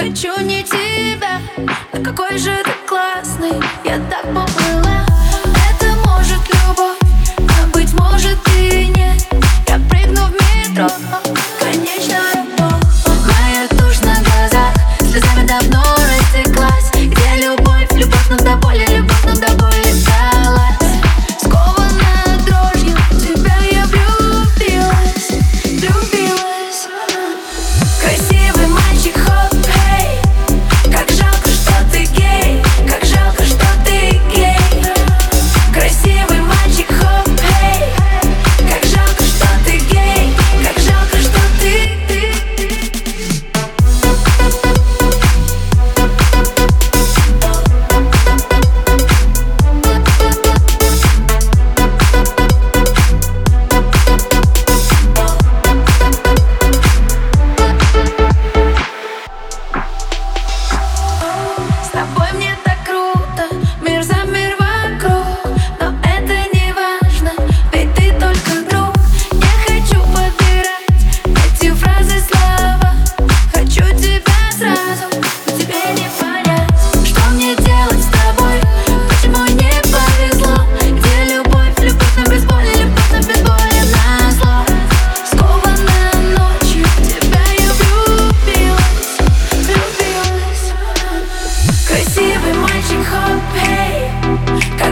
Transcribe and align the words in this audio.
хочу 0.00 0.40
не 0.40 0.62
тебя 0.62 1.40
Но 1.92 2.02
какой 2.02 2.38
же 2.38 2.56
ты 2.64 2.70
классный, 2.88 3.60
я 3.84 3.98
так 4.10 4.22
поплыла. 4.24 5.04
Это 5.68 5.94
может 6.06 6.40
любовь, 6.48 6.98
а 7.38 7.66
быть 7.72 7.92
может 7.92 8.38
и 8.56 8.86
нет. 8.86 9.26
Я 9.68 9.78
прыгну 9.90 10.22
в 10.26 10.32
метро, 10.32 10.88
конечно 11.60 12.39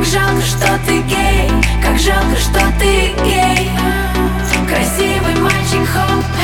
жалко, 0.09 0.41
что 0.41 0.79
ты 0.87 1.03
гей, 1.03 1.51
как 1.83 1.99
жалко, 1.99 2.37
что 2.37 2.61
ты 2.79 3.13
гей. 3.25 3.71
Красивый 4.67 5.35
мальчик, 5.41 5.87
хоп. 5.87 6.38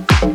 you. 0.00 0.29